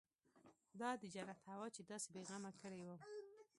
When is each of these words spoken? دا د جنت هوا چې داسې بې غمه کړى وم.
دا 0.79 0.89
د 1.01 1.03
جنت 1.13 1.39
هوا 1.51 1.67
چې 1.75 1.81
داسې 1.91 2.07
بې 2.13 2.21
غمه 2.29 2.51
کړى 2.61 2.81
وم. 2.85 3.01